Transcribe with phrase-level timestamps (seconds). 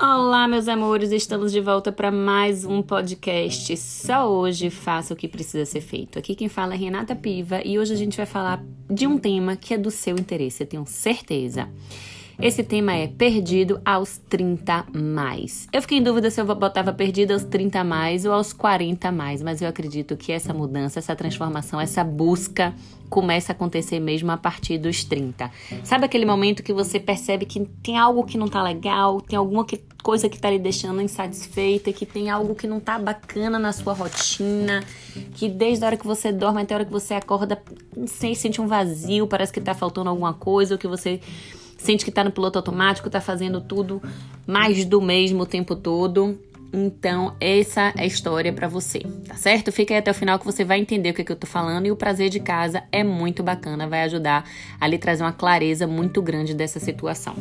[0.00, 3.76] Olá, meus amores, estamos de volta para mais um podcast.
[3.76, 6.20] Só hoje faça o que precisa ser feito.
[6.20, 9.56] Aqui quem fala é Renata Piva e hoje a gente vai falar de um tema
[9.56, 11.68] que é do seu interesse, eu tenho certeza.
[12.40, 15.66] Esse tema é perdido aos 30 mais.
[15.72, 19.42] Eu fiquei em dúvida se eu botava perdido aos 30 mais ou aos 40 mais,
[19.42, 22.72] mas eu acredito que essa mudança, essa transformação, essa busca
[23.10, 25.50] começa a acontecer mesmo a partir dos 30.
[25.82, 29.64] Sabe aquele momento que você percebe que tem algo que não tá legal, tem alguma
[29.64, 33.72] que, coisa que tá lhe deixando insatisfeita, que tem algo que não tá bacana na
[33.72, 34.84] sua rotina,
[35.34, 37.60] que desde a hora que você dorme até a hora que você acorda,
[37.96, 41.20] não sei, sente um vazio, parece que tá faltando alguma coisa, ou que você
[41.78, 44.02] sente que está no piloto automático, está fazendo tudo
[44.46, 46.38] mais do mesmo o tempo todo.
[46.70, 49.72] Então, essa é a história para você, tá certo?
[49.72, 51.46] Fica aí até o final que você vai entender o que, é que eu tô
[51.46, 54.44] falando e o prazer de casa é muito bacana, vai ajudar
[54.78, 57.34] a lhe trazer uma clareza muito grande dessa situação.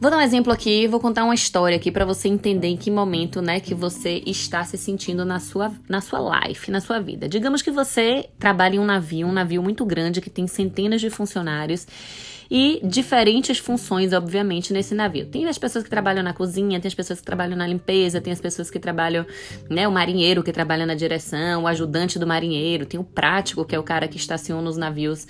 [0.00, 2.88] Vou dar um exemplo aqui, vou contar uma história aqui para você entender em que
[2.88, 7.28] momento, né, que você está se sentindo na sua, na sua life, na sua vida.
[7.28, 11.10] Digamos que você trabalha em um navio, um navio muito grande que tem centenas de
[11.10, 11.84] funcionários
[12.48, 15.26] e diferentes funções, obviamente, nesse navio.
[15.26, 18.32] Tem as pessoas que trabalham na cozinha, tem as pessoas que trabalham na limpeza, tem
[18.32, 19.26] as pessoas que trabalham,
[19.68, 23.74] né, o marinheiro que trabalha na direção, o ajudante do marinheiro, tem o prático, que
[23.74, 25.26] é o cara que estaciona os navios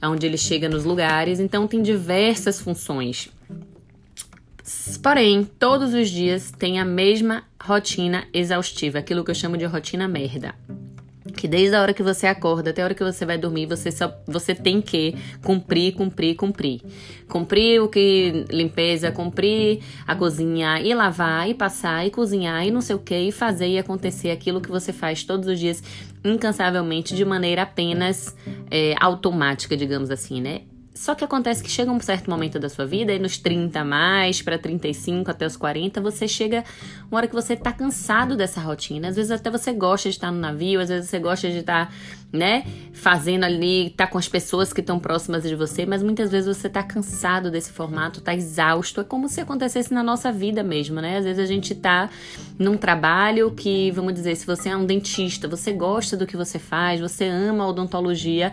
[0.00, 1.40] onde ele chega nos lugares.
[1.40, 3.28] Então, tem diversas funções.
[5.02, 10.06] Porém, todos os dias tem a mesma rotina exaustiva, aquilo que eu chamo de rotina
[10.06, 10.54] merda
[11.32, 13.90] que desde a hora que você acorda até a hora que você vai dormir, você
[13.90, 16.80] só você tem que cumprir, cumprir, cumprir.
[17.28, 22.80] Cumprir o que limpeza, cumprir a cozinha, e lavar, e passar, e cozinhar, e não
[22.80, 25.82] sei o que, e fazer e acontecer aquilo que você faz todos os dias
[26.24, 28.36] incansavelmente de maneira apenas
[28.70, 30.62] é, automática, digamos assim, né?
[30.94, 34.42] Só que acontece que chega um certo momento da sua vida, aí nos 30 mais,
[34.42, 36.64] para 35 até os 40, você chega
[37.10, 39.08] uma hora que você tá cansado dessa rotina.
[39.08, 41.90] Às vezes até você gosta de estar no navio, às vezes você gosta de estar,
[42.30, 46.56] né, fazendo ali, tá com as pessoas que estão próximas de você, mas muitas vezes
[46.56, 49.00] você tá cansado desse formato, tá exausto.
[49.00, 51.16] É como se acontecesse na nossa vida mesmo, né?
[51.16, 52.10] Às vezes a gente tá
[52.58, 56.58] num trabalho que, vamos dizer, se você é um dentista, você gosta do que você
[56.58, 58.52] faz, você ama a odontologia,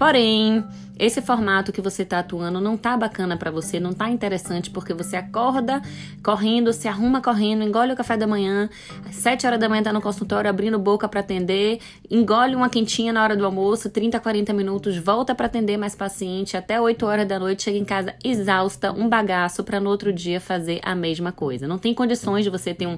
[0.00, 0.64] porém,
[0.98, 4.94] esse formato que você está atuando não tá bacana para você, não tá interessante, porque
[4.94, 5.82] você acorda
[6.24, 8.70] correndo, se arruma correndo, engole o café da manhã,
[9.06, 11.80] às 7 horas da manhã tá no consultório abrindo boca para atender,
[12.10, 16.56] engole uma quentinha na hora do almoço, 30, 40 minutos, volta para atender mais paciente,
[16.56, 20.40] até 8 horas da noite chega em casa exausta, um bagaço para no outro dia
[20.40, 21.68] fazer a mesma coisa.
[21.68, 22.96] Não tem condições de você ter um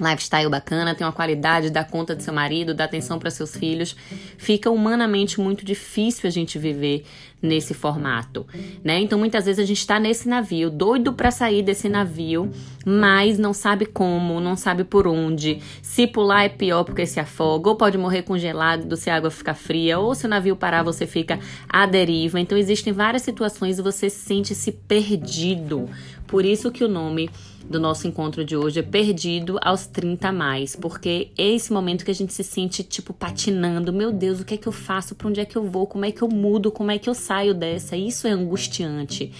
[0.00, 3.96] lifestyle bacana, tem uma qualidade, dá conta do seu marido, dá atenção para seus filhos,
[4.38, 7.04] fica humanamente muito difícil a gente viver
[7.42, 8.46] nesse formato,
[8.84, 9.00] né?
[9.00, 12.48] Então muitas vezes a gente está nesse navio, doido para sair desse navio,
[12.86, 15.60] mas não sabe como, não sabe por onde.
[15.82, 19.54] Se pular é pior porque se afoga, ou pode morrer congelado se a água ficar
[19.54, 22.38] fria, ou se o navio parar você fica à deriva.
[22.38, 25.88] Então existem várias situações e você sente-se perdido.
[26.28, 27.28] Por isso que o nome
[27.72, 32.04] do nosso encontro de hoje é perdido aos 30 a mais, porque é esse momento
[32.04, 35.14] que a gente se sente tipo patinando, meu Deus, o que é que eu faço?
[35.14, 35.86] Para onde é que eu vou?
[35.86, 36.70] Como é que eu mudo?
[36.70, 37.96] Como é que eu saio dessa?
[37.96, 39.32] Isso é angustiante.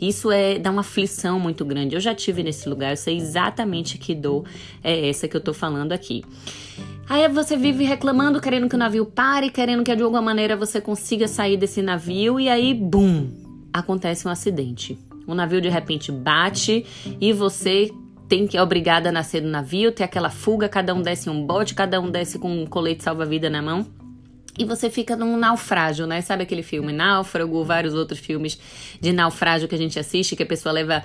[0.00, 1.96] Isso é dá uma aflição muito grande.
[1.96, 4.44] Eu já tive nesse lugar, eu sei exatamente que dor
[4.82, 6.24] é essa que eu tô falando aqui.
[7.08, 10.80] Aí você vive reclamando, querendo que o navio pare, querendo que de alguma maneira você
[10.80, 13.28] consiga sair desse navio e aí, bum,
[13.72, 14.96] acontece um acidente.
[15.26, 16.84] O navio de repente bate
[17.20, 17.90] e você
[18.28, 21.44] tem que é obrigada a nascer no navio, ter aquela fuga, cada um desce um
[21.44, 23.86] bote, cada um desce com um colete salva-vida na mão
[24.58, 26.20] e você fica num naufrágio, né?
[26.20, 28.58] Sabe aquele filme Náufrago, vários outros filmes
[29.00, 31.02] de naufrágio que a gente assiste, que a pessoa leva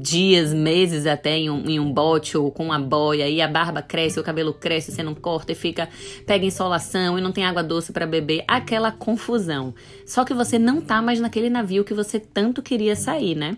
[0.00, 3.82] dias, meses até em um, em um bote ou com uma boia, e a barba
[3.82, 5.88] cresce, o cabelo cresce, você não corta e fica,
[6.26, 9.74] pega insolação e não tem água doce para beber, aquela confusão.
[10.06, 13.56] Só que você não tá mais naquele navio que você tanto queria sair, né?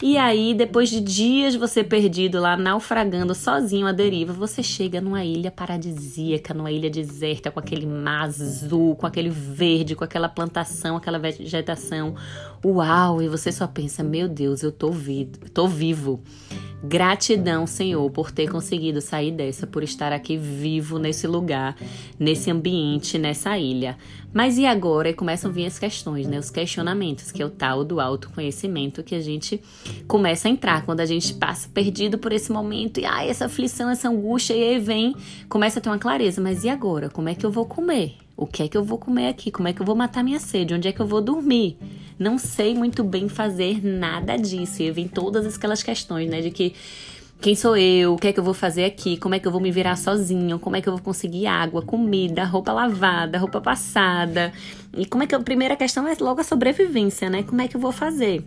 [0.00, 5.24] E aí, depois de dias você perdido lá, naufragando sozinho à deriva, você chega numa
[5.24, 10.96] ilha paradisíaca, numa ilha deserta, com aquele mar azul, com aquele verde, com aquela plantação,
[10.96, 12.14] aquela vegetação.
[12.64, 13.20] Uau!
[13.20, 16.22] E você só pensa: meu Deus, eu tô vivo, tô vivo.
[16.82, 21.76] Gratidão, Senhor, por ter conseguido sair dessa, por estar aqui vivo nesse lugar,
[22.18, 23.98] nesse ambiente, nessa ilha.
[24.32, 25.08] Mas e agora?
[25.10, 26.38] E começam a vir as questões, né?
[26.38, 29.60] Os questionamentos, que é o tal do autoconhecimento que a gente
[30.06, 33.90] começa a entrar quando a gente passa perdido por esse momento e ai, essa aflição,
[33.90, 35.16] essa angústia, e aí vem,
[35.48, 36.40] começa a ter uma clareza.
[36.40, 37.08] Mas e agora?
[37.10, 38.14] Como é que eu vou comer?
[38.36, 39.50] O que é que eu vou comer aqui?
[39.50, 40.72] Como é que eu vou matar minha sede?
[40.72, 41.76] Onde é que eu vou dormir?
[42.18, 44.82] Não sei muito bem fazer nada disso.
[44.82, 46.74] E vem todas aquelas questões, né, de que
[47.40, 48.14] quem sou eu?
[48.14, 49.16] O que é que eu vou fazer aqui?
[49.16, 50.58] Como é que eu vou me virar sozinho?
[50.58, 54.52] Como é que eu vou conseguir água, comida, roupa lavada, roupa passada?
[54.96, 57.44] E como é que a primeira questão é logo a sobrevivência, né?
[57.44, 58.42] Como é que eu vou fazer?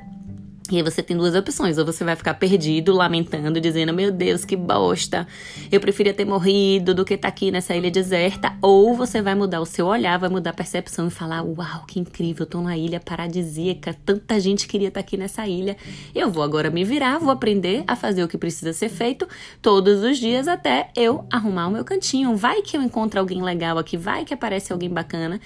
[0.72, 4.46] E aí você tem duas opções, ou você vai ficar perdido, lamentando, dizendo, meu Deus,
[4.46, 5.28] que bosta,
[5.70, 9.36] eu preferia ter morrido do que estar tá aqui nessa ilha deserta, ou você vai
[9.36, 12.78] mudar o seu olhar, vai mudar a percepção e falar, uau, que incrível, tô numa
[12.78, 15.76] ilha paradisíaca, tanta gente queria estar tá aqui nessa ilha,
[16.16, 19.28] eu vou agora me virar, vou aprender a fazer o que precisa ser feito
[19.62, 23.78] todos os dias até eu arrumar o meu cantinho, vai que eu encontro alguém legal
[23.78, 25.38] aqui, vai que aparece alguém bacana,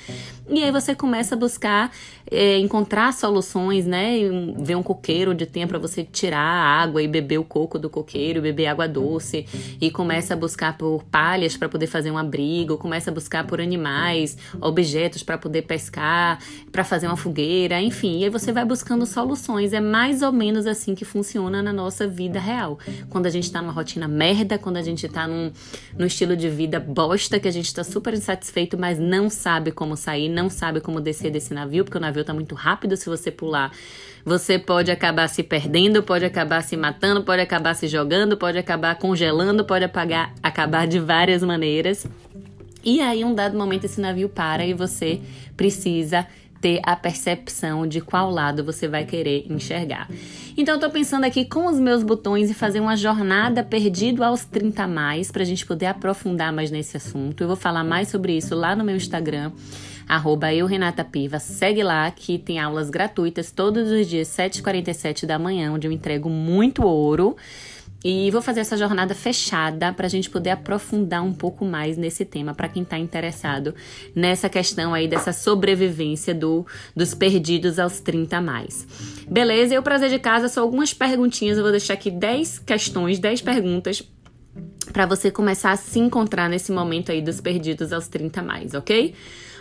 [0.48, 1.92] e aí você começa a buscar,
[2.30, 4.20] é, encontrar soluções, né,
[4.60, 7.80] ver um coqueiro coqueiro onde tenha para você tirar a água e beber o coco
[7.80, 9.46] do coqueiro, beber água doce
[9.80, 13.62] e começa a buscar por palhas para poder fazer um abrigo, começa a buscar por
[13.62, 16.40] animais, objetos para poder pescar,
[16.72, 19.72] para fazer uma fogueira, enfim, e aí você vai buscando soluções.
[19.72, 22.78] É mais ou menos assim que funciona na nossa vida real.
[23.10, 25.52] Quando a gente tá numa rotina merda, quando a gente tá num,
[25.98, 29.96] num estilo de vida bosta, que a gente tá super insatisfeito, mas não sabe como
[29.96, 33.32] sair, não sabe como descer desse navio, porque o navio tá muito rápido se você
[33.32, 33.72] pular
[34.26, 38.96] você pode acabar se perdendo, pode acabar se matando, pode acabar se jogando, pode acabar
[38.96, 42.08] congelando, pode apagar, acabar de várias maneiras.
[42.84, 45.20] E aí, um dado momento, esse navio para e você
[45.58, 46.28] precisa
[46.66, 50.10] ter a percepção de qual lado você vai querer enxergar.
[50.58, 54.46] Então, eu tô pensando aqui com os meus botões e fazer uma jornada perdido aos
[54.46, 57.44] 30 mais, pra gente poder aprofundar mais nesse assunto.
[57.44, 59.52] Eu vou falar mais sobre isso lá no meu Instagram
[60.08, 61.40] arroba eu, Renata Piva.
[61.40, 66.30] Segue lá que tem aulas gratuitas todos os dias, 7h47 da manhã, onde eu entrego
[66.30, 67.36] muito ouro.
[68.04, 72.24] E vou fazer essa jornada fechada para a gente poder aprofundar um pouco mais nesse
[72.24, 73.74] tema, para quem está interessado
[74.14, 76.66] nessa questão aí dessa sobrevivência do,
[76.96, 78.88] dos perdidos aos 30 mais.
[79.28, 79.74] Beleza?
[79.74, 81.58] E o prazer de casa são algumas perguntinhas.
[81.58, 84.04] Eu vou deixar aqui 10 questões, 10 perguntas
[84.94, 89.14] para você começar a se encontrar nesse momento aí dos perdidos aos 30 mais, ok?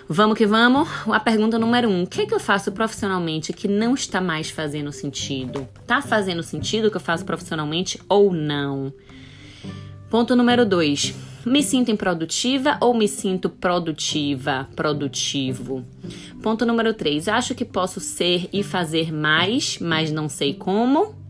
[0.09, 0.89] Vamos que vamos.
[1.07, 4.51] A pergunta número um: o que, é que eu faço profissionalmente que não está mais
[4.51, 5.67] fazendo sentido?
[5.87, 8.93] Tá fazendo sentido o que eu faço profissionalmente ou não?
[10.11, 11.15] Ponto número dois:
[11.47, 15.85] me sinto improdutiva ou me sinto produtiva, produtivo?
[16.43, 21.24] Ponto número três: acho que posso ser e fazer mais, mas não sei como.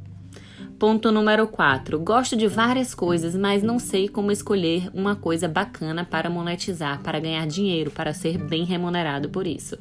[0.85, 1.99] Ponto número 4.
[1.99, 7.19] Gosto de várias coisas, mas não sei como escolher uma coisa bacana para monetizar, para
[7.19, 9.79] ganhar dinheiro, para ser bem remunerado por isso.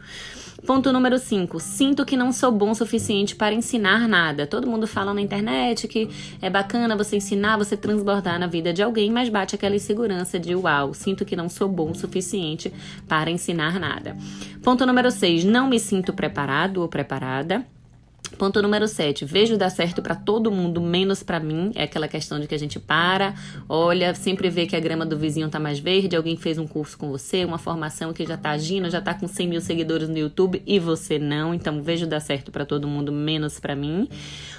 [0.65, 1.59] Ponto número 5.
[1.59, 4.47] Sinto que não sou bom o suficiente para ensinar nada.
[4.47, 6.09] Todo mundo fala na internet que
[6.41, 10.56] é bacana você ensinar, você transbordar na vida de alguém, mas bate aquela insegurança de
[10.56, 12.71] uau, sinto que não sou bom o suficiente
[13.09, 14.15] para ensinar nada.
[14.63, 15.44] Ponto número 6.
[15.44, 17.72] Não me sinto preparado ou preparada.
[18.44, 19.24] Ponto número 7.
[19.24, 21.72] Vejo dar certo para todo mundo, menos para mim.
[21.75, 23.36] É aquela questão de que a gente para,
[23.69, 26.98] olha, sempre vê que a grama do vizinho tá mais verde, alguém fez um curso
[26.98, 30.18] com você, uma formação que já tá agindo, já tá com 100 mil seguidores no
[30.18, 31.54] YouTube e você não.
[31.54, 34.10] Então, vejo dar certo para todo mundo, menos para mim.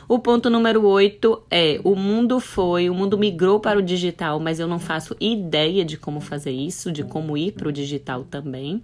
[0.09, 4.61] O ponto número 8 é: o mundo foi, o mundo migrou para o digital, mas
[4.61, 8.83] eu não faço ideia de como fazer isso, de como ir para o digital também.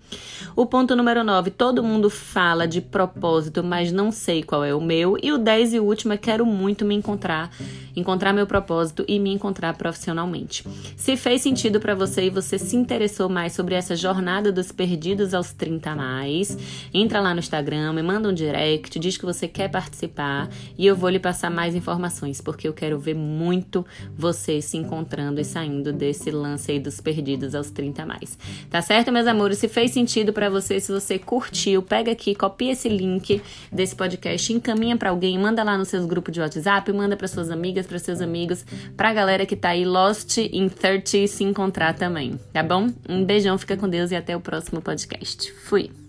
[0.57, 4.81] O ponto número 9: todo mundo fala de propósito, mas não sei qual é o
[4.91, 5.17] meu.
[5.23, 7.51] E o 10 e último é: quero muito me encontrar,
[7.95, 10.65] encontrar meu propósito e me encontrar profissionalmente.
[10.97, 15.33] Se fez sentido para você e você se interessou mais sobre essa jornada dos perdidos
[15.33, 16.59] aos 30 mais,
[16.93, 20.97] entra lá no Instagram, me manda um direct, diz que você quer participar e eu
[20.97, 25.93] vou lhe passar mais informações, porque eu quero ver muito você se encontrando e saindo
[25.93, 28.37] desse lance aí dos perdidos aos 30 mais.
[28.69, 29.59] Tá certo, meus amores?
[29.59, 34.53] Se fez sentido para você, se você curtiu, pega aqui, copia esse link desse podcast,
[34.71, 37.99] encaminha para alguém, manda lá nos seus grupos de WhatsApp, manda para suas amigas, para
[37.99, 38.65] seus amigos,
[38.97, 42.89] pra galera que tá aí lost in 30 se encontrar também, tá bom?
[43.09, 45.53] Um beijão, fica com Deus e até o próximo podcast.
[45.65, 46.00] Fui.